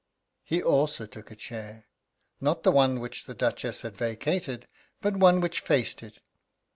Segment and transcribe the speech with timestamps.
[0.43, 1.85] He also took a chair.
[2.39, 4.65] Not the one which the Duchess had vacated,
[4.99, 6.21] but one which faced it.